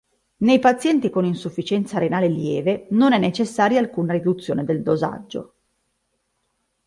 [0.37, 5.53] Nei pazienti con insufficienza renale lieve non è necessaria alcuna riduzione del dosaggio.